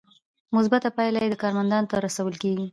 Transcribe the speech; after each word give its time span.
مثبته 0.55 0.89
پایله 0.95 1.19
یې 1.27 1.39
کارمندانو 1.43 1.89
ته 1.91 1.95
رسول 2.07 2.33
کیږي. 2.43 2.67